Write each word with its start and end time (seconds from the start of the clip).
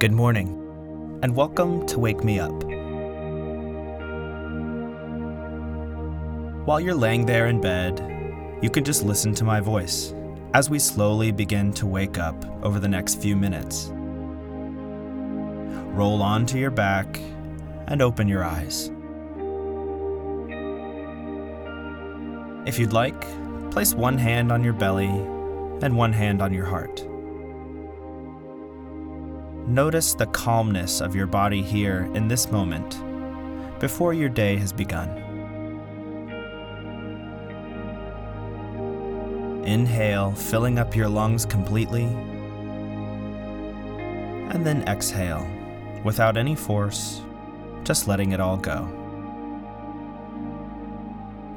Good 0.00 0.12
morning, 0.12 0.48
and 1.22 1.36
welcome 1.36 1.84
to 1.88 1.98
Wake 1.98 2.24
Me 2.24 2.40
Up. 2.40 2.64
While 6.64 6.80
you're 6.80 6.94
laying 6.94 7.26
there 7.26 7.48
in 7.48 7.60
bed, 7.60 8.00
you 8.62 8.70
can 8.70 8.82
just 8.82 9.04
listen 9.04 9.34
to 9.34 9.44
my 9.44 9.60
voice 9.60 10.14
as 10.54 10.70
we 10.70 10.78
slowly 10.78 11.32
begin 11.32 11.74
to 11.74 11.86
wake 11.86 12.16
up 12.16 12.34
over 12.64 12.80
the 12.80 12.88
next 12.88 13.20
few 13.20 13.36
minutes. 13.36 13.90
Roll 15.92 16.22
onto 16.22 16.56
your 16.56 16.70
back 16.70 17.20
and 17.86 18.00
open 18.00 18.26
your 18.26 18.42
eyes. 18.42 18.90
If 22.66 22.78
you'd 22.78 22.94
like, 22.94 23.20
place 23.70 23.92
one 23.92 24.16
hand 24.16 24.50
on 24.50 24.64
your 24.64 24.72
belly 24.72 25.10
and 25.82 25.94
one 25.94 26.14
hand 26.14 26.40
on 26.40 26.54
your 26.54 26.64
heart. 26.64 27.06
Notice 29.70 30.14
the 30.14 30.26
calmness 30.26 31.00
of 31.00 31.14
your 31.14 31.28
body 31.28 31.62
here 31.62 32.10
in 32.14 32.26
this 32.26 32.50
moment 32.50 32.98
before 33.78 34.12
your 34.12 34.28
day 34.28 34.56
has 34.56 34.72
begun. 34.72 35.08
Inhale, 39.64 40.32
filling 40.32 40.80
up 40.80 40.96
your 40.96 41.08
lungs 41.08 41.46
completely, 41.46 42.02
and 44.50 44.66
then 44.66 44.82
exhale 44.88 45.48
without 46.02 46.36
any 46.36 46.56
force, 46.56 47.22
just 47.84 48.08
letting 48.08 48.32
it 48.32 48.40
all 48.40 48.56
go. 48.56 48.88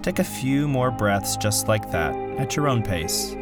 Take 0.03 0.19
a 0.19 0.23
few 0.23 0.67
more 0.67 0.91
breaths 0.91 1.35
just 1.35 1.67
like 1.67 1.89
that 1.89 2.13
at 2.37 2.55
your 2.55 2.67
own 2.67 2.83
pace. 2.83 3.35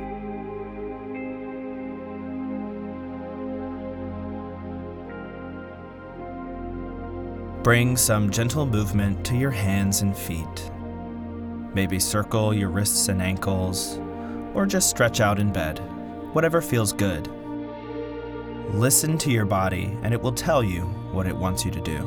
Bring 7.63 7.95
some 7.95 8.31
gentle 8.31 8.65
movement 8.65 9.23
to 9.27 9.37
your 9.37 9.51
hands 9.51 10.01
and 10.01 10.17
feet. 10.17 10.71
Maybe 11.75 11.99
circle 11.99 12.55
your 12.55 12.69
wrists 12.69 13.07
and 13.07 13.21
ankles, 13.21 13.99
or 14.55 14.65
just 14.65 14.89
stretch 14.89 15.19
out 15.19 15.37
in 15.37 15.53
bed, 15.53 15.77
whatever 16.33 16.59
feels 16.59 16.91
good. 16.91 17.27
Listen 18.73 19.15
to 19.19 19.29
your 19.29 19.45
body, 19.45 19.95
and 20.01 20.11
it 20.11 20.19
will 20.19 20.31
tell 20.31 20.63
you 20.63 20.85
what 21.11 21.27
it 21.27 21.35
wants 21.35 21.63
you 21.63 21.69
to 21.69 21.79
do. 21.81 21.99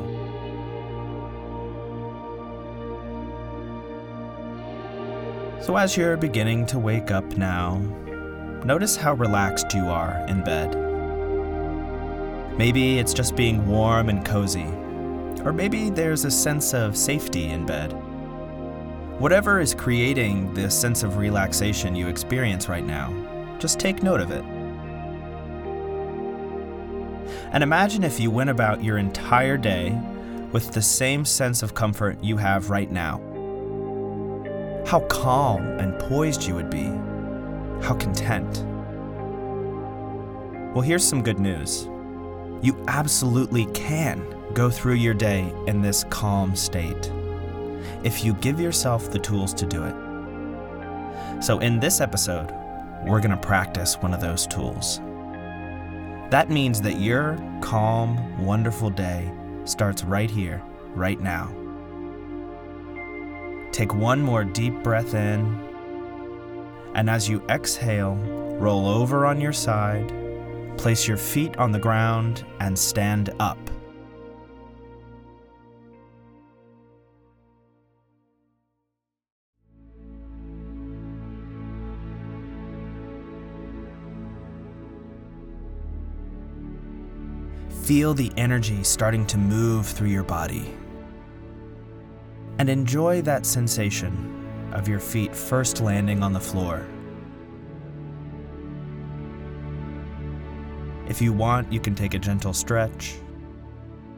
So, 5.63 5.77
as 5.77 5.97
you're 5.97 6.17
beginning 6.17 6.67
to 6.67 6.81
wake 6.81 7.13
up 7.13 7.25
now, 7.37 7.79
notice 8.65 8.97
how 8.97 9.15
relaxed 9.15 9.73
you 9.73 9.85
are 9.85 10.27
in 10.27 10.43
bed. 10.43 10.75
Maybe 12.59 12.99
it's 12.99 13.15
just 13.15 13.37
being 13.37 13.69
warm 13.69 14.09
and 14.09 14.27
cozy 14.27 14.67
or 15.45 15.53
maybe 15.53 15.91
there's 15.91 16.25
a 16.25 16.31
sense 16.31 16.73
of 16.75 16.97
safety 16.97 17.45
in 17.45 17.67
bed. 17.67 17.93
Whatever 19.19 19.61
is 19.61 19.75
creating 19.75 20.53
this 20.55 20.79
sense 20.79 21.03
of 21.03 21.19
relaxation 21.19 21.95
you 21.95 22.09
experience 22.09 22.69
right 22.69 22.85
now, 22.85 23.13
just 23.59 23.79
take 23.79 24.03
note 24.03 24.21
of 24.21 24.31
it. 24.31 24.45
And 27.53 27.63
imagine 27.63 28.03
if 28.03 28.19
you 28.19 28.31
went 28.31 28.51
about 28.51 28.83
your 28.83 28.99
entire 28.99 29.57
day 29.57 29.97
with 30.51 30.73
the 30.73 30.83
same 30.83 31.25
sense 31.25 31.63
of 31.63 31.75
comfort 31.75 32.23
you 32.23 32.37
have 32.37 32.71
right 32.71 32.91
now. 32.91 33.21
How 34.87 35.01
calm 35.09 35.63
and 35.79 35.99
poised 36.01 36.45
you 36.45 36.55
would 36.55 36.71
be. 36.71 36.85
How 37.85 37.95
content. 37.95 38.65
Well, 40.75 40.83
here's 40.83 41.07
some 41.07 41.23
good 41.23 41.39
news. 41.39 41.89
You 42.65 42.83
absolutely 42.89 43.67
can 43.75 44.25
go 44.55 44.71
through 44.71 44.95
your 44.95 45.13
day 45.13 45.53
in 45.67 45.83
this 45.83 46.03
calm 46.05 46.57
state 46.57 47.13
if 48.05 48.25
you 48.25 48.33
give 48.33 48.59
yourself 48.59 49.11
the 49.11 49.19
tools 49.19 49.53
to 49.53 49.67
do 49.67 49.85
it. 49.85 51.45
So, 51.45 51.59
in 51.59 51.79
this 51.79 52.01
episode, 52.01 52.51
we're 53.05 53.21
going 53.21 53.33
to 53.33 53.37
practice 53.37 53.97
one 53.97 54.15
of 54.15 54.23
those 54.23 54.47
tools. 54.47 55.01
That 56.31 56.47
means 56.49 56.81
that 56.81 56.95
your 56.95 57.37
calm, 57.61 58.43
wonderful 58.43 58.89
day 58.89 59.31
starts 59.67 60.03
right 60.03 60.31
here, 60.31 60.63
right 60.95 61.21
now. 61.21 61.55
Take 63.73 63.95
one 63.95 64.23
more 64.23 64.43
deep 64.43 64.83
breath 64.83 65.13
in, 65.13 65.45
and 66.95 67.11
as 67.11 67.29
you 67.29 67.43
exhale, 67.51 68.15
roll 68.59 68.89
over 68.89 69.27
on 69.27 69.39
your 69.39 69.53
side, 69.53 70.24
place 70.77 71.09
your 71.09 71.17
feet 71.17 71.57
on 71.57 71.73
the 71.73 71.79
ground, 71.79 72.45
and 72.61 72.79
stand 72.79 73.31
up. 73.41 73.59
Feel 87.85 88.15
the 88.15 88.33
energy 88.39 88.83
starting 88.83 89.27
to 89.27 89.37
move 89.37 89.87
through 89.87 90.09
your 90.09 90.23
body. 90.23 90.75
And 92.59 92.71
enjoy 92.71 93.21
that 93.23 93.45
sensation 93.45 94.71
of 94.73 94.89
your 94.89 95.01
feet 95.01 95.37
first 95.37 95.83
landing 95.83 96.23
on 96.23 96.33
the 96.33 96.41
floor. 96.41 96.87
If 101.07 101.21
you 101.21 101.33
want, 101.33 101.73
you 101.73 101.81
can 101.81 101.95
take 101.95 102.15
a 102.15 102.19
gentle 102.19 102.53
stretch. 102.53 103.17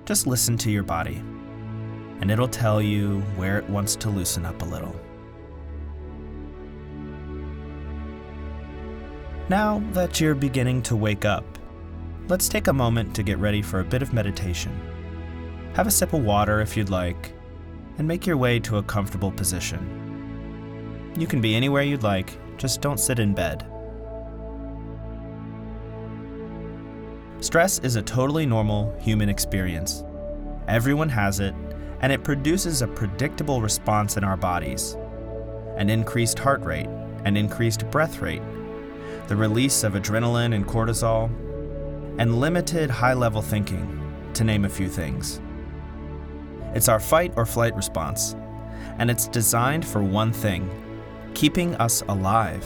Just 0.05 0.27
listen 0.27 0.57
to 0.59 0.71
your 0.71 0.85
body, 0.85 1.17
and 2.21 2.31
it'll 2.31 2.47
tell 2.47 2.81
you 2.81 3.21
where 3.35 3.59
it 3.59 3.69
wants 3.69 3.97
to 3.97 4.09
loosen 4.09 4.45
up 4.45 4.63
a 4.63 4.65
little. 4.65 4.95
Now 9.49 9.83
that 9.93 10.21
you're 10.21 10.35
beginning 10.35 10.83
to 10.83 10.97
wake 10.97 11.25
up, 11.25 11.45
let's 12.29 12.49
take 12.49 12.69
a 12.69 12.73
moment 12.73 13.15
to 13.17 13.23
get 13.23 13.39
ready 13.39 13.63
for 13.63 13.81
a 13.81 13.85
bit 13.85 14.03
of 14.03 14.13
meditation. 14.13 14.73
Have 15.75 15.87
a 15.87 15.91
sip 15.91 16.13
of 16.13 16.23
water 16.25 16.61
if 16.61 16.77
you'd 16.77 16.89
like, 16.89 17.33
and 17.99 18.07
make 18.07 18.27
your 18.27 18.37
way 18.37 18.61
to 18.61 18.79
a 18.79 18.83
comfortable 18.83 19.33
position. 19.33 21.13
You 21.19 21.27
can 21.27 21.41
be 21.41 21.55
anywhere 21.55 21.83
you'd 21.83 22.03
like, 22.03 22.39
just 22.59 22.81
don't 22.81 23.01
sit 23.01 23.19
in 23.19 23.35
bed. 23.35 23.67
Stress 27.41 27.79
is 27.81 27.97
a 27.97 28.03
totally 28.03 28.47
normal 28.47 28.95
human 28.99 29.29
experience. 29.29 30.05
Everyone 30.69 31.09
has 31.11 31.39
it, 31.41 31.55
and 32.01 32.13
it 32.13 32.25
produces 32.25 32.83
a 32.83 32.89
predictable 32.89 33.61
response 33.61 34.17
in 34.17 34.25
our 34.25 34.37
bodies 34.37 34.97
an 35.77 35.91
increased 35.91 36.39
heart 36.39 36.63
rate, 36.63 36.89
an 37.27 37.37
increased 37.37 37.91
breath 37.91 38.23
rate, 38.23 38.41
the 39.29 39.37
release 39.37 39.85
of 39.85 39.93
adrenaline 39.93 40.55
and 40.55 40.67
cortisol, 40.67 41.29
and 42.19 42.41
limited 42.41 42.89
high 42.89 43.13
level 43.13 43.43
thinking, 43.43 43.87
to 44.33 44.43
name 44.43 44.65
a 44.65 44.69
few 44.71 44.89
things. 44.89 45.39
It's 46.75 46.89
our 46.89 46.99
fight 46.99 47.35
or 47.37 47.45
flight 47.45 47.77
response, 47.77 48.35
and 48.99 49.11
it's 49.11 49.29
designed 49.29 49.85
for 49.87 50.03
one 50.03 50.33
thing 50.33 50.71
keeping 51.35 51.75
us 51.75 52.03
alive. 52.09 52.65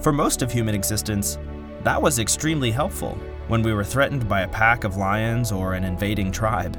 For 0.00 0.12
most 0.12 0.42
of 0.42 0.50
human 0.50 0.74
existence, 0.74 1.38
that 1.84 2.00
was 2.00 2.18
extremely 2.18 2.70
helpful 2.70 3.18
when 3.46 3.62
we 3.62 3.72
were 3.72 3.84
threatened 3.84 4.28
by 4.28 4.42
a 4.42 4.48
pack 4.48 4.84
of 4.84 4.96
lions 4.96 5.52
or 5.52 5.74
an 5.74 5.84
invading 5.84 6.32
tribe. 6.32 6.76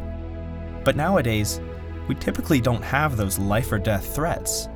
But 0.84 0.96
nowadays, 0.96 1.62
we 2.08 2.16
typically 2.16 2.62
don't 2.62 2.82
have 2.84 3.18
those 3.18 3.40
life 3.40 3.72
or 3.72 3.80
death 3.80 4.16
threats. 4.16 4.68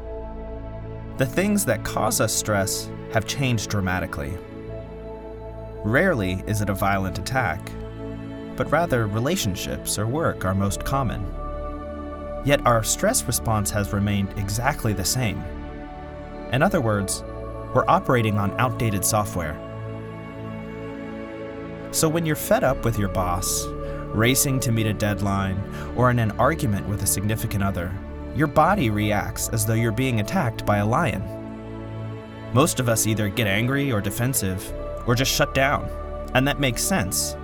The 1.18 1.26
things 1.26 1.66
that 1.66 1.84
cause 1.84 2.22
us 2.22 2.34
stress 2.34 2.90
have 3.12 3.28
changed 3.28 3.70
dramatically. 3.70 4.38
Rarely 5.84 6.44
is 6.48 6.62
it 6.62 6.70
a 6.70 6.74
violent 6.74 7.20
attack, 7.20 7.60
but 8.56 8.72
rather 8.72 9.08
relationships 9.08 10.00
or 10.00 10.08
work 10.08 10.46
are 10.46 10.56
most 10.56 10.86
common. 10.86 11.24
Yet 12.46 12.66
our 12.66 12.84
stress 12.84 13.24
response 13.26 13.70
has 13.72 13.94
remained 13.94 14.34
exactly 14.38 14.94
the 14.94 15.06
same. 15.06 15.44
In 16.52 16.62
other 16.62 16.82
words, 16.82 17.24
we're 17.74 17.86
operating 17.88 18.38
on 18.38 18.60
outdated 18.60 19.04
software. 19.04 19.60
So 21.94 22.10
when 22.10 22.26
you're 22.26 22.36
fed 22.36 22.64
up 22.64 22.84
with 22.84 22.98
your 22.98 23.10
boss, 23.10 23.68
racing 24.16 24.60
to 24.62 24.72
meet 24.72 24.88
a 24.88 24.94
deadline, 24.94 25.62
or 25.96 26.10
in 26.10 26.18
an 26.18 26.32
argument 26.32 26.90
with 26.90 27.04
a 27.04 27.08
significant 27.08 27.64
other, 27.64 27.94
your 28.36 28.48
body 28.48 28.90
reacts 28.90 29.48
as 29.50 29.64
though 29.64 29.76
you're 29.76 29.92
being 29.92 30.20
attacked 30.20 30.66
by 30.66 30.78
a 30.78 30.86
lion. 30.86 31.22
Most 32.52 32.80
of 32.80 32.90
us 32.90 33.06
either 33.06 33.30
get 33.30 33.46
angry 33.46 33.92
or 33.92 34.02
defensive, 34.02 34.74
or 35.06 35.14
just 35.14 35.32
shut 35.32 35.54
down. 35.54 35.88
And 36.34 36.48
that 36.48 36.60
makes 36.60 36.82
sense. 36.82 37.38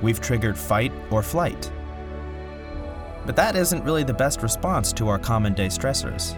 We've 0.00 0.20
triggered 0.20 0.56
fight 0.56 0.92
or 1.10 1.20
flight. 1.20 1.72
But 3.26 3.34
that 3.34 3.56
isn't 3.56 3.82
really 3.82 4.04
the 4.04 4.14
best 4.14 4.42
response 4.42 4.92
to 4.92 5.08
our 5.08 5.18
common 5.18 5.54
day 5.54 5.66
stressors. 5.66 6.34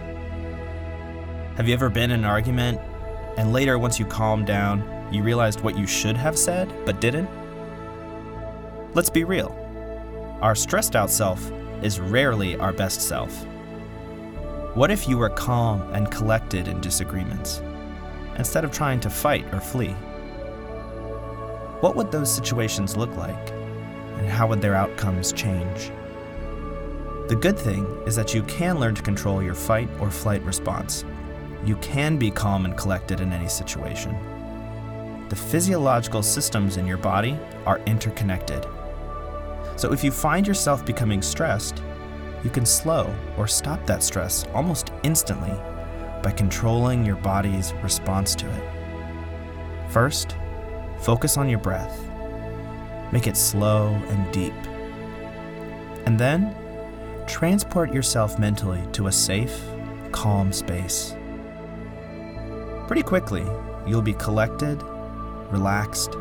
Have 1.57 1.67
you 1.67 1.75
ever 1.75 1.89
been 1.89 2.09
in 2.09 2.21
an 2.21 2.25
argument 2.25 2.79
and 3.37 3.53
later, 3.53 3.77
once 3.77 3.99
you 3.99 4.05
calmed 4.05 4.47
down, 4.47 4.83
you 5.13 5.21
realized 5.21 5.61
what 5.61 5.77
you 5.77 5.85
should 5.85 6.17
have 6.17 6.39
said 6.39 6.73
but 6.85 6.99
didn't? 6.99 7.29
Let's 8.93 9.09
be 9.09 9.23
real. 9.23 9.55
Our 10.41 10.53
stressed 10.53 10.97
out 10.97 11.09
self 11.09 11.49
is 11.81 12.01
rarely 12.01 12.57
our 12.57 12.73
best 12.73 13.01
self. 13.01 13.45
What 14.75 14.91
if 14.91 15.07
you 15.07 15.17
were 15.17 15.29
calm 15.29 15.81
and 15.93 16.11
collected 16.11 16.67
in 16.67 16.81
disagreements, 16.81 17.61
instead 18.37 18.65
of 18.65 18.71
trying 18.73 18.99
to 18.99 19.09
fight 19.09 19.45
or 19.53 19.61
flee? 19.61 19.95
What 21.79 21.95
would 21.95 22.11
those 22.11 22.35
situations 22.35 22.97
look 22.97 23.15
like, 23.15 23.51
and 24.17 24.27
how 24.27 24.47
would 24.47 24.61
their 24.61 24.75
outcomes 24.75 25.31
change? 25.31 25.89
The 27.29 27.39
good 27.39 27.57
thing 27.57 27.85
is 28.05 28.17
that 28.17 28.33
you 28.33 28.43
can 28.43 28.77
learn 28.77 28.95
to 28.95 29.01
control 29.01 29.41
your 29.41 29.55
fight 29.55 29.87
or 30.01 30.11
flight 30.11 30.41
response. 30.43 31.05
You 31.63 31.77
can 31.77 32.17
be 32.17 32.29
calm 32.29 32.65
and 32.65 32.77
collected 32.77 33.21
in 33.21 33.31
any 33.31 33.47
situation. 33.47 34.17
The 35.29 35.35
physiological 35.37 36.23
systems 36.23 36.75
in 36.75 36.85
your 36.85 36.97
body 36.97 37.39
are 37.65 37.79
interconnected. 37.85 38.65
So 39.81 39.91
if 39.91 40.03
you 40.03 40.11
find 40.11 40.47
yourself 40.47 40.85
becoming 40.85 41.21
stressed, 41.21 41.81
you 42.43 42.49
can 42.49 42.65
slow 42.65 43.13
or 43.37 43.47
stop 43.47 43.85
that 43.87 44.03
stress 44.03 44.45
almost 44.53 44.91
instantly 45.03 45.53
by 46.23 46.31
controlling 46.31 47.03
your 47.03 47.15
body's 47.17 47.73
response 47.81 48.35
to 48.35 48.47
it. 48.47 48.63
First, 49.89 50.35
Focus 51.01 51.35
on 51.35 51.49
your 51.49 51.57
breath. 51.57 51.99
Make 53.11 53.25
it 53.25 53.35
slow 53.35 53.87
and 53.87 54.31
deep. 54.31 54.53
And 56.05 56.19
then, 56.19 56.55
transport 57.25 57.91
yourself 57.91 58.37
mentally 58.37 58.83
to 58.91 59.07
a 59.07 59.11
safe, 59.11 59.59
calm 60.11 60.53
space. 60.53 61.15
Pretty 62.85 63.01
quickly, 63.01 63.43
you'll 63.87 64.03
be 64.03 64.13
collected, 64.13 64.79
relaxed, 65.49 66.13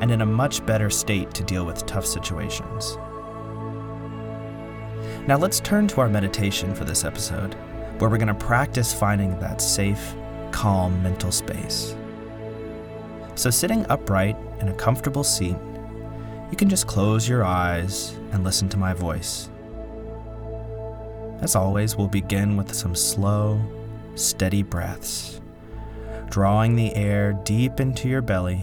and 0.00 0.12
in 0.12 0.20
a 0.20 0.26
much 0.26 0.64
better 0.64 0.88
state 0.88 1.34
to 1.34 1.42
deal 1.42 1.66
with 1.66 1.84
tough 1.84 2.06
situations. 2.06 2.96
Now, 5.28 5.36
let's 5.36 5.60
turn 5.60 5.86
to 5.88 6.00
our 6.00 6.08
meditation 6.08 6.74
for 6.74 6.86
this 6.86 7.04
episode, 7.04 7.52
where 7.98 8.08
we're 8.08 8.16
going 8.16 8.28
to 8.28 8.46
practice 8.46 8.94
finding 8.94 9.38
that 9.40 9.60
safe, 9.60 10.14
calm 10.52 11.02
mental 11.02 11.30
space. 11.30 11.94
So, 13.34 13.50
sitting 13.50 13.84
upright 13.90 14.38
in 14.60 14.68
a 14.68 14.74
comfortable 14.74 15.22
seat, 15.22 15.58
you 16.50 16.56
can 16.56 16.70
just 16.70 16.86
close 16.86 17.28
your 17.28 17.44
eyes 17.44 18.16
and 18.32 18.42
listen 18.42 18.70
to 18.70 18.78
my 18.78 18.94
voice. 18.94 19.50
As 21.42 21.54
always, 21.54 21.94
we'll 21.94 22.08
begin 22.08 22.56
with 22.56 22.74
some 22.74 22.94
slow, 22.94 23.60
steady 24.14 24.62
breaths, 24.62 25.42
drawing 26.30 26.74
the 26.74 26.94
air 26.94 27.34
deep 27.44 27.80
into 27.80 28.08
your 28.08 28.22
belly, 28.22 28.62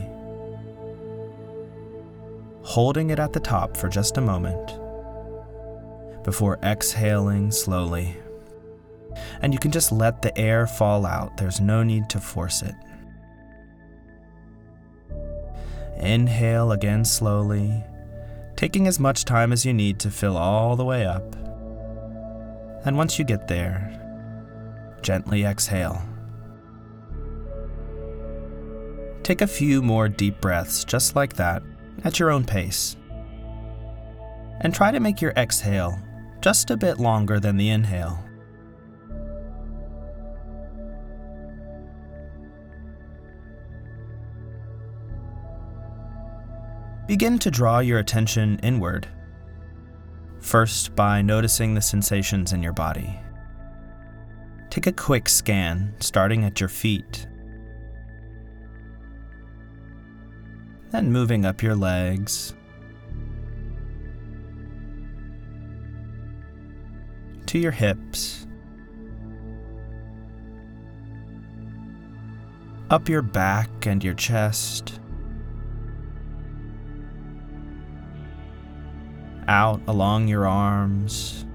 holding 2.63 3.11
it 3.11 3.19
at 3.19 3.33
the 3.33 3.39
top 3.39 3.77
for 3.77 3.87
just 3.87 4.17
a 4.17 4.21
moment 4.21 4.79
before 6.25 6.57
exhaling 6.63 7.51
slowly. 7.51 8.17
And 9.41 9.53
you 9.53 9.59
can 9.59 9.71
just 9.71 9.91
let 9.91 10.23
the 10.23 10.35
air 10.37 10.65
fall 10.65 11.05
out, 11.05 11.37
there's 11.37 11.61
no 11.61 11.83
need 11.83 12.09
to 12.09 12.19
force 12.19 12.63
it. 12.63 12.75
Inhale 15.97 16.71
again 16.71 17.05
slowly, 17.05 17.83
taking 18.57 18.87
as 18.87 18.99
much 18.99 19.23
time 19.23 19.53
as 19.53 19.65
you 19.65 19.73
need 19.73 19.99
to 19.99 20.09
fill 20.09 20.35
all 20.35 20.75
the 20.75 20.83
way 20.83 21.05
up. 21.05 21.35
And 22.85 22.97
once 22.97 23.19
you 23.19 23.23
get 23.23 23.47
there, 23.47 24.01
gently 25.03 25.45
exhale. 25.45 26.01
Take 29.21 29.41
a 29.41 29.47
few 29.47 29.83
more 29.83 30.09
deep 30.09 30.41
breaths 30.41 30.83
just 30.83 31.15
like 31.15 31.33
that, 31.33 31.61
at 32.03 32.19
your 32.19 32.31
own 32.31 32.45
pace. 32.45 32.97
And 34.61 34.73
try 34.73 34.91
to 34.91 34.99
make 34.99 35.21
your 35.21 35.31
exhale 35.31 35.99
just 36.45 36.69
a 36.69 36.77
bit 36.77 36.99
longer 36.99 37.39
than 37.39 37.57
the 37.57 37.69
inhale. 37.69 38.23
Begin 47.07 47.39
to 47.39 47.49
draw 47.49 47.79
your 47.79 47.97
attention 47.97 48.59
inward. 48.61 49.07
First, 50.39 50.95
by 50.95 51.23
noticing 51.23 51.73
the 51.73 51.81
sensations 51.81 52.53
in 52.53 52.61
your 52.61 52.73
body. 52.73 53.19
Take 54.69 54.85
a 54.85 54.91
quick 54.91 55.27
scan, 55.27 55.95
starting 55.99 56.43
at 56.43 56.59
your 56.59 56.69
feet. 56.69 57.25
Then 60.91 61.11
moving 61.11 61.43
up 61.43 61.63
your 61.63 61.75
legs. 61.75 62.53
To 67.55 67.61
your 67.61 67.71
hips. 67.71 68.47
Up 72.89 73.07
your 73.07 73.21
back 73.21 73.85
and 73.85 74.03
your 74.03 74.13
chest. 74.15 74.99
out 79.47 79.79
along 79.87 80.27
your 80.27 80.47
arms, 80.47 81.45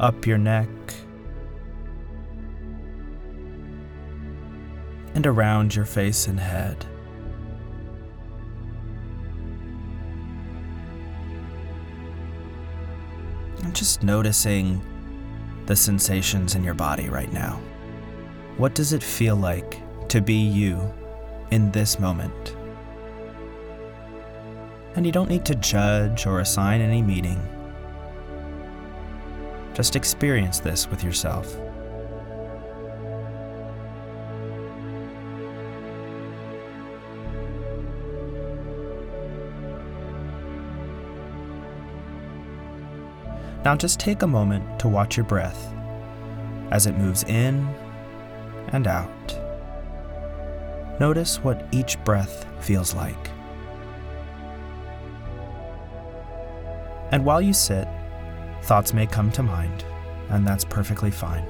up 0.00 0.26
your 0.26 0.38
neck, 0.38 0.68
and 5.14 5.24
around 5.24 5.76
your 5.76 5.84
face 5.84 6.26
and 6.26 6.40
head. 6.40 6.89
Just 13.72 14.02
noticing 14.02 14.82
the 15.66 15.76
sensations 15.76 16.54
in 16.54 16.64
your 16.64 16.74
body 16.74 17.08
right 17.08 17.32
now. 17.32 17.60
What 18.56 18.74
does 18.74 18.92
it 18.92 19.02
feel 19.02 19.36
like 19.36 19.80
to 20.08 20.20
be 20.20 20.34
you 20.34 20.92
in 21.50 21.70
this 21.70 21.98
moment? 21.98 22.56
and 24.96 25.06
you 25.06 25.12
don't 25.12 25.30
need 25.30 25.44
to 25.46 25.54
judge 25.56 26.26
or 26.26 26.40
assign 26.40 26.80
any 26.80 27.02
meaning. 27.02 27.40
Just 29.74 29.96
experience 29.96 30.58
this 30.58 30.90
with 30.90 31.04
yourself. 31.04 31.56
Now 43.64 43.76
just 43.76 44.00
take 44.00 44.22
a 44.22 44.26
moment 44.26 44.80
to 44.80 44.88
watch 44.88 45.16
your 45.16 45.26
breath 45.26 45.74
as 46.70 46.86
it 46.86 46.96
moves 46.96 47.24
in 47.24 47.68
and 48.68 48.86
out. 48.86 49.10
Notice 50.98 51.42
what 51.42 51.66
each 51.72 52.02
breath 52.04 52.46
feels 52.60 52.94
like. 52.94 53.30
And 57.12 57.24
while 57.24 57.42
you 57.42 57.52
sit, 57.52 57.88
thoughts 58.62 58.94
may 58.94 59.06
come 59.06 59.32
to 59.32 59.42
mind, 59.42 59.84
and 60.28 60.46
that's 60.46 60.64
perfectly 60.64 61.10
fine. 61.10 61.46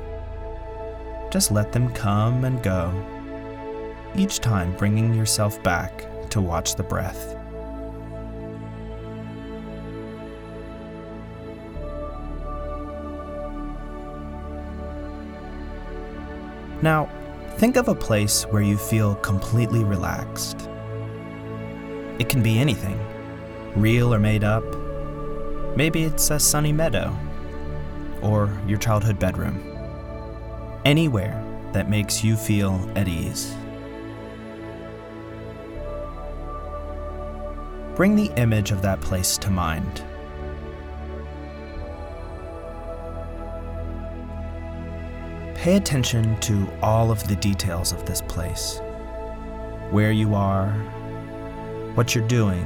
Just 1.31 1.51
let 1.51 1.71
them 1.71 1.93
come 1.93 2.45
and 2.45 2.63
go, 2.63 2.93
each 4.17 4.41
time 4.41 4.75
bringing 4.77 5.15
yourself 5.15 5.63
back 5.63 6.07
to 6.31 6.41
watch 6.41 6.75
the 6.75 6.83
breath. 6.83 7.40
Now, 16.83 17.09
think 17.57 17.77
of 17.77 17.89
a 17.89 17.95
place 17.95 18.45
where 18.45 18.63
you 18.63 18.77
feel 18.77 19.15
completely 19.17 19.85
relaxed. 19.85 20.69
It 22.19 22.29
can 22.29 22.43
be 22.43 22.59
anything, 22.59 22.99
real 23.77 24.13
or 24.15 24.19
made 24.19 24.45
up, 24.45 24.65
Maybe 25.77 26.03
it's 26.03 26.31
a 26.31 26.39
sunny 26.39 26.73
meadow 26.73 27.17
or 28.23 28.51
your 28.67 28.79
childhood 28.79 29.19
bedroom. 29.19 29.63
Anywhere 30.85 31.43
that 31.73 31.89
makes 31.89 32.25
you 32.25 32.37
feel 32.37 32.91
at 32.97 33.07
ease. 33.07 33.55
Bring 37.95 38.17
the 38.17 38.33
image 38.37 38.73
of 38.73 38.83
that 38.83 39.01
place 39.01 39.39
to 39.39 39.51
mind. 39.51 40.03
Pay 45.61 45.77
attention 45.77 46.41
to 46.41 46.67
all 46.81 47.11
of 47.11 47.29
the 47.29 47.37
details 47.37 47.93
of 47.93 48.07
this 48.07 48.23
place 48.23 48.81
where 49.91 50.11
you 50.11 50.35
are, 50.35 50.71
what 51.97 52.15
you're 52.15 52.27
doing, 52.27 52.63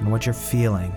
and 0.00 0.10
what 0.10 0.26
you're 0.26 0.32
feeling. 0.32 0.90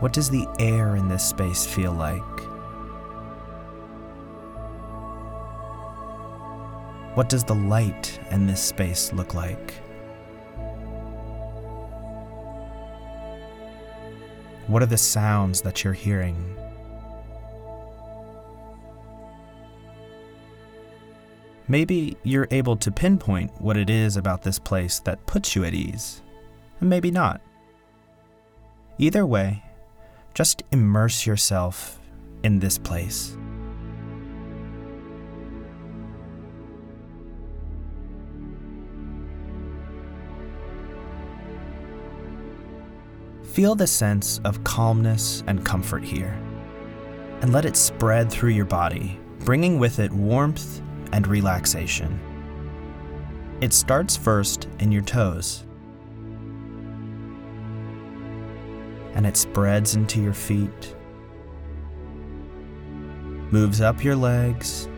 What 0.00 0.12
does 0.12 0.28
the 0.28 0.44
air 0.58 0.96
in 0.96 1.06
this 1.06 1.24
space 1.24 1.64
feel 1.64 1.92
like? 1.92 2.20
What 7.14 7.28
does 7.28 7.44
the 7.44 7.54
light 7.54 8.18
in 8.32 8.48
this 8.48 8.60
space 8.60 9.12
look 9.12 9.34
like? 9.34 9.74
What 14.72 14.82
are 14.82 14.86
the 14.86 14.96
sounds 14.96 15.60
that 15.60 15.84
you're 15.84 15.92
hearing? 15.92 16.56
Maybe 21.68 22.16
you're 22.22 22.48
able 22.50 22.78
to 22.78 22.90
pinpoint 22.90 23.50
what 23.60 23.76
it 23.76 23.90
is 23.90 24.16
about 24.16 24.42
this 24.42 24.58
place 24.58 24.98
that 25.00 25.26
puts 25.26 25.54
you 25.54 25.64
at 25.64 25.74
ease, 25.74 26.22
and 26.80 26.88
maybe 26.88 27.10
not. 27.10 27.42
Either 28.96 29.26
way, 29.26 29.62
just 30.32 30.62
immerse 30.72 31.26
yourself 31.26 32.00
in 32.42 32.58
this 32.58 32.78
place. 32.78 33.36
Feel 43.52 43.74
the 43.74 43.86
sense 43.86 44.40
of 44.44 44.64
calmness 44.64 45.44
and 45.46 45.62
comfort 45.62 46.02
here, 46.02 46.32
and 47.42 47.52
let 47.52 47.66
it 47.66 47.76
spread 47.76 48.32
through 48.32 48.52
your 48.52 48.64
body, 48.64 49.20
bringing 49.40 49.78
with 49.78 49.98
it 49.98 50.10
warmth 50.10 50.80
and 51.12 51.26
relaxation. 51.26 52.18
It 53.60 53.74
starts 53.74 54.16
first 54.16 54.68
in 54.78 54.90
your 54.90 55.02
toes, 55.02 55.66
and 59.12 59.26
it 59.26 59.36
spreads 59.36 59.96
into 59.96 60.22
your 60.22 60.32
feet, 60.32 60.96
moves 63.50 63.82
up 63.82 64.02
your 64.02 64.16
legs, 64.16 64.88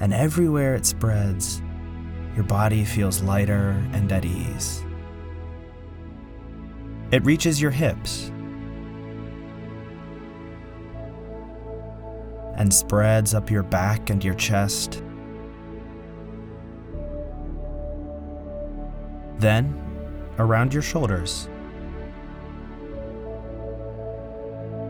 and 0.00 0.12
everywhere 0.12 0.74
it 0.74 0.84
spreads, 0.84 1.62
your 2.34 2.44
body 2.44 2.84
feels 2.84 3.22
lighter 3.22 3.82
and 3.94 4.12
at 4.12 4.26
ease. 4.26 4.84
It 7.10 7.24
reaches 7.24 7.60
your 7.60 7.70
hips 7.70 8.30
and 12.56 12.74
spreads 12.74 13.34
up 13.34 13.50
your 13.50 13.62
back 13.62 14.10
and 14.10 14.22
your 14.22 14.34
chest. 14.34 15.02
Then, 19.38 19.80
around 20.38 20.74
your 20.74 20.82
shoulders. 20.82 21.48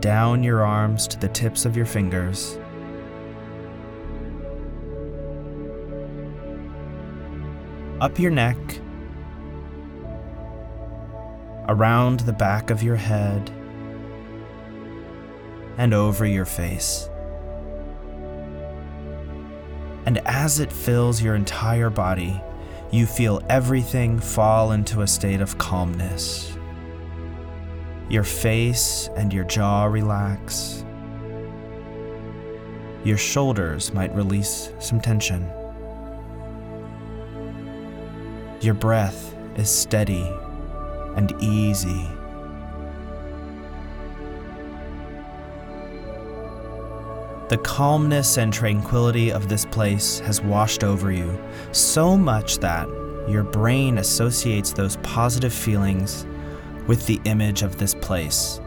Down 0.01 0.43
your 0.43 0.65
arms 0.65 1.07
to 1.09 1.19
the 1.19 1.27
tips 1.29 1.65
of 1.65 1.77
your 1.77 1.85
fingers. 1.85 2.59
Up 8.01 8.17
your 8.17 8.31
neck 8.31 8.57
around 11.69 12.21
the 12.21 12.33
back 12.33 12.71
of 12.71 12.81
your 12.81 12.95
head, 12.95 13.51
and 15.77 15.93
over 15.93 16.25
your 16.25 16.43
face. 16.43 17.07
And 20.07 20.17
as 20.25 20.59
it 20.59 20.73
fills 20.73 21.21
your 21.21 21.35
entire 21.35 21.91
body, 21.91 22.41
you 22.91 23.05
feel 23.05 23.43
everything 23.49 24.19
fall 24.19 24.71
into 24.71 25.03
a 25.03 25.07
state 25.07 25.41
of 25.41 25.59
calmness. 25.59 26.57
Your 28.09 28.23
face 28.23 29.07
and 29.15 29.31
your 29.31 29.43
jaw 29.43 29.85
relax. 29.85 30.83
Your 33.03 33.17
shoulders 33.17 33.93
might 33.93 34.13
release 34.15 34.71
some 34.79 34.99
tension. 34.99 35.47
Your 38.59 38.73
breath 38.73 39.35
is 39.55 39.69
steady 39.69 40.27
and 41.19 41.35
easy. 41.43 42.07
The 47.49 47.57
calmness 47.57 48.37
and 48.37 48.53
tranquility 48.53 49.29
of 49.29 49.49
this 49.49 49.65
place 49.65 50.19
has 50.19 50.41
washed 50.41 50.81
over 50.81 51.11
you 51.11 51.37
so 51.73 52.15
much 52.15 52.59
that 52.59 52.87
your 53.27 53.43
brain 53.43 53.97
associates 53.97 54.71
those 54.71 54.95
positive 55.03 55.53
feelings 55.53 56.25
with 56.87 57.05
the 57.05 57.19
image 57.25 57.63
of 57.63 57.77
this 57.77 57.93
place. 57.93 58.61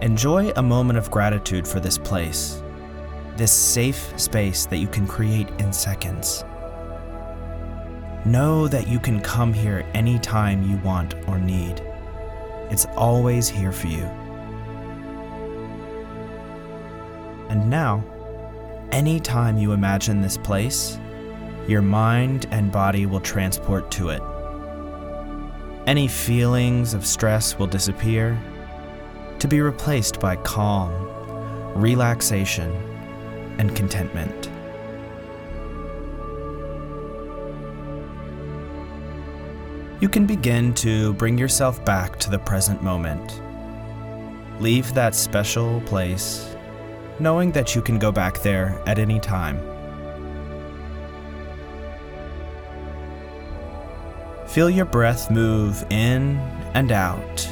Enjoy 0.00 0.50
a 0.56 0.62
moment 0.62 0.98
of 0.98 1.10
gratitude 1.10 1.68
for 1.68 1.80
this 1.80 1.98
place, 1.98 2.62
this 3.36 3.52
safe 3.52 4.18
space 4.18 4.64
that 4.66 4.78
you 4.78 4.88
can 4.88 5.06
create 5.06 5.48
in 5.58 5.74
seconds. 5.74 6.42
Know 8.26 8.66
that 8.68 8.88
you 8.88 8.98
can 8.98 9.20
come 9.20 9.52
here 9.52 9.84
anytime 9.92 10.62
you 10.62 10.78
want 10.78 11.14
or 11.28 11.38
need. 11.38 11.82
It's 12.70 12.86
always 12.96 13.48
here 13.48 13.70
for 13.70 13.88
you. 13.88 14.04
And 17.50 17.68
now, 17.68 18.02
anytime 18.92 19.58
you 19.58 19.72
imagine 19.72 20.22
this 20.22 20.38
place, 20.38 20.98
your 21.68 21.82
mind 21.82 22.46
and 22.50 22.72
body 22.72 23.04
will 23.04 23.20
transport 23.20 23.90
to 23.90 24.08
it. 24.08 24.22
Any 25.86 26.08
feelings 26.08 26.94
of 26.94 27.04
stress 27.04 27.58
will 27.58 27.66
disappear, 27.66 28.40
to 29.38 29.46
be 29.46 29.60
replaced 29.60 30.18
by 30.18 30.36
calm, 30.36 30.92
relaxation, 31.74 32.72
and 33.58 33.76
contentment. 33.76 34.50
You 40.00 40.08
can 40.08 40.26
begin 40.26 40.74
to 40.74 41.14
bring 41.14 41.38
yourself 41.38 41.84
back 41.84 42.18
to 42.18 42.30
the 42.30 42.38
present 42.38 42.82
moment. 42.82 43.40
Leave 44.60 44.92
that 44.94 45.14
special 45.14 45.80
place, 45.82 46.56
knowing 47.20 47.52
that 47.52 47.74
you 47.74 47.82
can 47.82 47.98
go 47.98 48.10
back 48.10 48.42
there 48.42 48.80
at 48.86 48.98
any 48.98 49.20
time. 49.20 49.58
Feel 54.46 54.70
your 54.70 54.84
breath 54.84 55.30
move 55.30 55.84
in 55.90 56.36
and 56.74 56.92
out. 56.92 57.48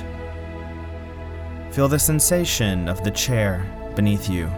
Feel 1.73 1.89
the 1.89 1.99
sensation 1.99 2.89
of 2.89 3.03
the 3.03 3.11
chair 3.11 3.65
beneath 3.97 4.29
you. 4.29 4.51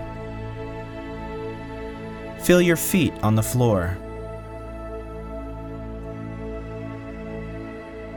Feel 2.41 2.61
your 2.61 2.77
feet 2.77 3.15
on 3.23 3.35
the 3.35 3.43
floor. 3.43 3.97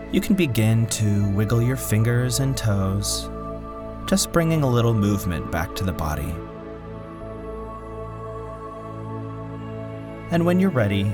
You 0.09 0.21
can 0.21 0.35
begin 0.35 0.85
to 0.87 1.29
wiggle 1.31 1.61
your 1.61 1.75
fingers 1.75 2.39
and 2.39 2.55
toes, 2.55 3.29
just 4.07 4.31
bringing 4.31 4.63
a 4.63 4.69
little 4.69 4.93
movement 4.93 5.51
back 5.51 5.75
to 5.75 5.83
the 5.83 5.91
body. 5.91 6.33
And 10.31 10.45
when 10.45 10.61
you're 10.61 10.69
ready, 10.69 11.11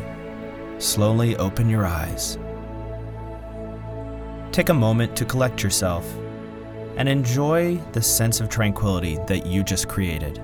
slowly 0.77 1.35
open 1.37 1.71
your 1.71 1.87
eyes. 1.87 2.37
Take 4.51 4.69
a 4.69 4.75
moment 4.75 5.15
to 5.15 5.25
collect 5.25 5.63
yourself 5.63 6.07
and 6.95 7.09
enjoy 7.09 7.77
the 7.93 8.01
sense 8.01 8.41
of 8.41 8.47
tranquility 8.47 9.17
that 9.27 9.47
you 9.47 9.63
just 9.63 9.87
created. 9.87 10.39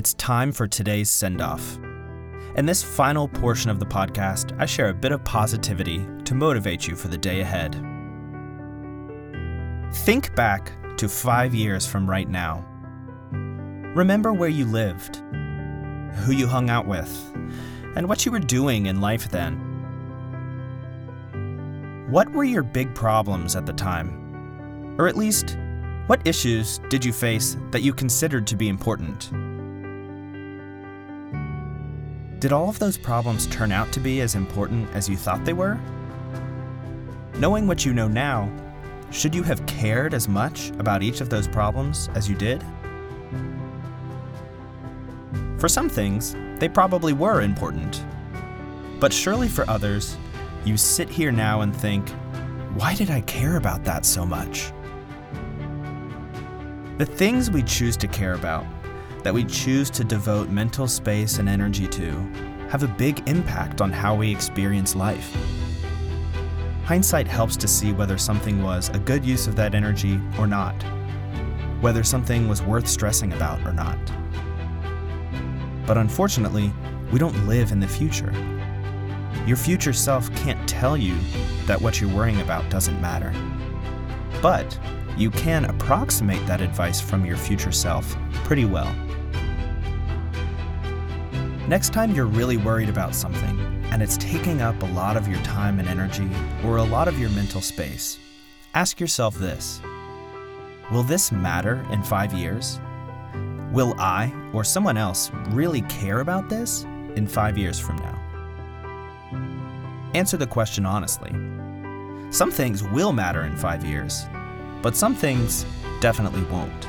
It's 0.00 0.14
time 0.14 0.50
for 0.50 0.66
today's 0.66 1.10
send 1.10 1.42
off. 1.42 1.76
In 2.56 2.64
this 2.64 2.82
final 2.82 3.28
portion 3.28 3.70
of 3.70 3.78
the 3.78 3.84
podcast, 3.84 4.58
I 4.58 4.64
share 4.64 4.88
a 4.88 4.94
bit 4.94 5.12
of 5.12 5.22
positivity 5.24 6.08
to 6.24 6.34
motivate 6.34 6.88
you 6.88 6.96
for 6.96 7.08
the 7.08 7.18
day 7.18 7.40
ahead. 7.42 7.74
Think 9.92 10.34
back 10.34 10.72
to 10.96 11.06
five 11.06 11.54
years 11.54 11.86
from 11.86 12.08
right 12.08 12.30
now. 12.30 12.64
Remember 13.94 14.32
where 14.32 14.48
you 14.48 14.64
lived, 14.64 15.16
who 15.16 16.32
you 16.32 16.46
hung 16.46 16.70
out 16.70 16.86
with, 16.86 17.14
and 17.94 18.08
what 18.08 18.24
you 18.24 18.32
were 18.32 18.38
doing 18.38 18.86
in 18.86 19.02
life 19.02 19.28
then. 19.28 19.58
What 22.08 22.32
were 22.32 22.44
your 22.44 22.62
big 22.62 22.94
problems 22.94 23.54
at 23.54 23.66
the 23.66 23.74
time? 23.74 24.96
Or 24.98 25.08
at 25.08 25.18
least, 25.18 25.58
what 26.06 26.26
issues 26.26 26.78
did 26.88 27.04
you 27.04 27.12
face 27.12 27.58
that 27.70 27.82
you 27.82 27.92
considered 27.92 28.46
to 28.46 28.56
be 28.56 28.70
important? 28.70 29.30
Did 32.40 32.52
all 32.52 32.70
of 32.70 32.78
those 32.78 32.96
problems 32.96 33.46
turn 33.48 33.70
out 33.70 33.92
to 33.92 34.00
be 34.00 34.22
as 34.22 34.34
important 34.34 34.88
as 34.94 35.10
you 35.10 35.16
thought 35.18 35.44
they 35.44 35.52
were? 35.52 35.78
Knowing 37.36 37.66
what 37.66 37.84
you 37.84 37.92
know 37.92 38.08
now, 38.08 38.50
should 39.10 39.34
you 39.34 39.42
have 39.42 39.66
cared 39.66 40.14
as 40.14 40.26
much 40.26 40.70
about 40.78 41.02
each 41.02 41.20
of 41.20 41.28
those 41.28 41.46
problems 41.46 42.08
as 42.14 42.30
you 42.30 42.34
did? 42.34 42.64
For 45.58 45.68
some 45.68 45.90
things, 45.90 46.34
they 46.56 46.66
probably 46.66 47.12
were 47.12 47.42
important. 47.42 48.02
But 49.00 49.12
surely 49.12 49.48
for 49.48 49.68
others, 49.68 50.16
you 50.64 50.78
sit 50.78 51.10
here 51.10 51.32
now 51.32 51.60
and 51.60 51.76
think, 51.76 52.08
why 52.74 52.94
did 52.94 53.10
I 53.10 53.20
care 53.20 53.58
about 53.58 53.84
that 53.84 54.06
so 54.06 54.24
much? 54.24 54.72
The 56.96 57.04
things 57.04 57.50
we 57.50 57.62
choose 57.62 57.98
to 57.98 58.08
care 58.08 58.32
about, 58.32 58.64
that 59.22 59.34
we 59.34 59.44
choose 59.44 59.90
to 59.90 60.04
devote 60.04 60.48
mental 60.48 60.88
space 60.88 61.38
and 61.38 61.48
energy 61.48 61.86
to, 61.88 62.10
have 62.68 62.82
a 62.82 62.88
big 62.88 63.28
impact 63.28 63.80
on 63.80 63.90
how 63.90 64.14
we 64.14 64.30
experience 64.30 64.94
life. 64.94 65.36
Hindsight 66.84 67.26
helps 67.26 67.56
to 67.56 67.68
see 67.68 67.92
whether 67.92 68.18
something 68.18 68.62
was 68.62 68.88
a 68.90 68.98
good 68.98 69.24
use 69.24 69.46
of 69.46 69.56
that 69.56 69.74
energy 69.74 70.20
or 70.38 70.46
not, 70.46 70.74
whether 71.80 72.02
something 72.04 72.48
was 72.48 72.62
worth 72.62 72.86
stressing 72.88 73.32
about 73.32 73.60
or 73.66 73.72
not. 73.72 73.98
But 75.86 75.98
unfortunately, 75.98 76.72
we 77.12 77.18
don't 77.18 77.46
live 77.48 77.72
in 77.72 77.80
the 77.80 77.88
future. 77.88 78.32
Your 79.46 79.56
future 79.56 79.92
self 79.92 80.32
can't 80.36 80.68
tell 80.68 80.96
you 80.96 81.16
that 81.66 81.80
what 81.80 82.00
you're 82.00 82.14
worrying 82.14 82.40
about 82.40 82.70
doesn't 82.70 83.00
matter. 83.00 83.32
But 84.40 84.78
you 85.16 85.30
can 85.30 85.64
approximate 85.64 86.46
that 86.46 86.60
advice 86.60 87.00
from 87.00 87.24
your 87.26 87.36
future 87.36 87.72
self 87.72 88.16
pretty 88.44 88.64
well. 88.64 88.94
Next 91.68 91.92
time 91.92 92.14
you're 92.14 92.26
really 92.26 92.56
worried 92.56 92.88
about 92.88 93.14
something 93.14 93.60
and 93.90 94.02
it's 94.02 94.16
taking 94.16 94.60
up 94.60 94.82
a 94.82 94.86
lot 94.86 95.16
of 95.16 95.28
your 95.28 95.40
time 95.42 95.78
and 95.78 95.88
energy 95.88 96.28
or 96.64 96.78
a 96.78 96.82
lot 96.82 97.06
of 97.06 97.18
your 97.18 97.30
mental 97.30 97.60
space, 97.60 98.18
ask 98.74 98.98
yourself 98.98 99.36
this 99.36 99.80
Will 100.90 101.02
this 101.04 101.30
matter 101.30 101.86
in 101.92 102.02
five 102.02 102.32
years? 102.32 102.80
Will 103.72 103.94
I 103.98 104.32
or 104.52 104.64
someone 104.64 104.96
else 104.96 105.30
really 105.50 105.82
care 105.82 106.20
about 106.20 106.48
this 106.48 106.82
in 107.14 107.26
five 107.26 107.56
years 107.56 107.78
from 107.78 107.96
now? 107.96 108.16
Answer 110.14 110.36
the 110.36 110.46
question 110.46 110.84
honestly. 110.84 111.30
Some 112.32 112.50
things 112.50 112.82
will 112.82 113.12
matter 113.12 113.42
in 113.42 113.56
five 113.56 113.84
years, 113.84 114.24
but 114.82 114.96
some 114.96 115.14
things 115.14 115.64
definitely 116.00 116.42
won't. 116.44 116.88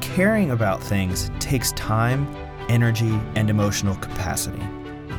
Caring 0.00 0.50
about 0.50 0.82
things 0.82 1.30
takes 1.38 1.72
time, 1.72 2.26
energy, 2.68 3.20
and 3.34 3.50
emotional 3.50 3.96
capacity. 3.96 4.62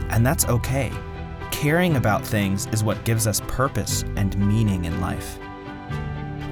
And 0.10 0.26
that's 0.26 0.46
okay. 0.46 0.92
Caring 1.52 1.96
about 1.96 2.26
things 2.26 2.68
is 2.68 2.84
what 2.84 3.04
gives 3.04 3.28
us 3.28 3.42
purpose 3.48 4.04
and 4.16 4.38
meaning 4.38 4.86
in 4.86 5.02
life. 5.02 5.40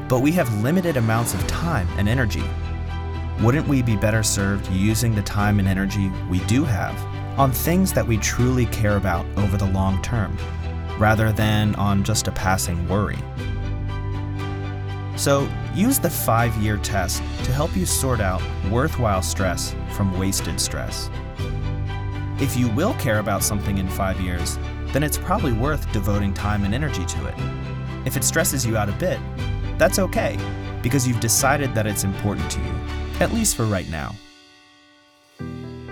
But 0.08 0.20
we 0.20 0.32
have 0.34 0.62
limited 0.62 0.98
amounts 0.98 1.34
of 1.34 1.46
time 1.48 1.88
and 1.98 2.08
energy. 2.08 2.44
Wouldn't 3.42 3.68
we 3.68 3.82
be 3.82 3.96
better 3.96 4.24
served 4.24 4.68
using 4.72 5.14
the 5.14 5.22
time 5.22 5.60
and 5.60 5.68
energy 5.68 6.12
we 6.30 6.40
do 6.46 6.64
have 6.64 6.96
on 7.38 7.52
things 7.52 7.92
that 7.94 8.08
we 8.08 8.18
truly 8.18 8.66
care 8.68 8.98
about 8.98 9.26
over 9.38 9.58
the 9.58 9.66
long 9.72 10.02
term, 10.02 10.38
rather 10.98 11.32
than 11.32 11.76
on 11.76 12.04
just 12.04 12.28
a 12.28 12.32
passing 12.32 12.88
worry? 12.88 13.18
So, 15.18 15.50
use 15.76 16.00
the 16.00 16.10
five 16.10 16.56
year 16.58 16.78
test 16.78 17.18
to 17.44 17.52
help 17.52 17.76
you 17.76 17.86
sort 17.86 18.22
out 18.22 18.42
worthwhile 18.72 19.22
stress 19.22 19.76
from 19.92 20.18
wasted 20.18 20.60
stress. 20.60 21.10
If 22.40 22.56
you 22.58 22.70
will 22.70 22.94
care 22.96 23.20
about 23.20 23.44
something 23.44 23.78
in 23.78 23.88
five 23.90 24.20
years, 24.20 24.58
then 24.88 25.04
it's 25.04 25.18
probably 25.18 25.54
worth 25.54 25.92
devoting 25.92 26.34
time 26.34 26.64
and 26.64 26.74
energy 26.74 27.06
to 27.06 27.28
it. 27.28 27.36
If 28.06 28.16
it 28.16 28.24
stresses 28.24 28.66
you 28.66 28.78
out 28.78 28.90
a 28.90 28.94
bit, 28.94 29.20
that's 29.78 30.00
okay, 30.00 30.38
because 30.82 31.08
you've 31.08 31.20
decided 31.20 31.74
that 31.76 31.88
it's 31.88 32.04
important 32.04 32.50
to 32.52 32.60
you, 32.60 32.74
at 33.20 33.34
least 33.34 33.56
for 33.56 33.66
right 33.66 33.90
now. 33.90 34.16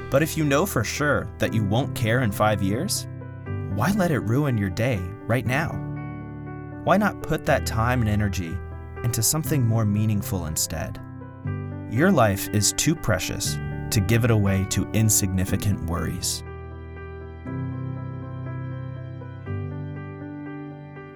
But 0.10 0.22
if 0.22 0.38
you 0.38 0.46
know 0.46 0.66
for 0.66 0.84
sure 0.84 1.28
that 1.40 1.54
you 1.54 1.64
won't 1.64 1.96
care 1.96 2.22
in 2.22 2.32
five 2.32 2.62
years, 2.62 3.08
why 3.74 3.92
let 3.92 4.12
it 4.12 4.20
ruin 4.20 4.58
your 4.58 4.70
day 4.70 5.00
right 5.26 5.46
now? 5.46 5.70
Why 6.84 6.98
not 6.98 7.24
put 7.24 7.46
that 7.46 7.66
time 7.66 8.02
and 8.02 8.10
energy 8.10 8.56
into 9.04 9.22
something 9.22 9.66
more 9.66 9.86
meaningful 9.86 10.46
instead? 10.48 11.00
Your 11.90 12.12
life 12.12 12.50
is 12.50 12.74
too 12.74 12.96
precious 12.96 13.56
to 13.92 14.00
give 14.00 14.26
it 14.26 14.32
away 14.32 14.66
to 14.72 14.90
insignificant 14.94 15.86
worries. 15.86 16.44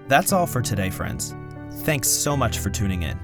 That's 0.07 0.31
all 0.31 0.45
for 0.47 0.61
today, 0.61 0.89
friends. 0.89 1.35
Thanks 1.83 2.07
so 2.07 2.37
much 2.37 2.59
for 2.59 2.69
tuning 2.69 3.03
in. 3.03 3.19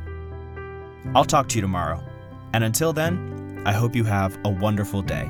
I'll 1.16 1.26
talk 1.26 1.48
to 1.50 1.56
you 1.56 1.62
tomorrow. 1.62 2.04
And 2.54 2.64
until 2.64 2.94
then, 2.94 3.62
I 3.66 3.72
hope 3.72 3.96
you 3.96 4.04
have 4.04 4.38
a 4.46 4.50
wonderful 4.50 5.02
day. 5.02 5.30